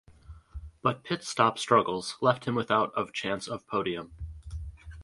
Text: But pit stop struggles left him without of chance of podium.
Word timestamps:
But 0.81 1.03
pit 1.03 1.23
stop 1.23 1.59
struggles 1.59 2.17
left 2.21 2.45
him 2.45 2.55
without 2.55 2.91
of 2.95 3.13
chance 3.13 3.47
of 3.47 3.67
podium. 3.67 4.11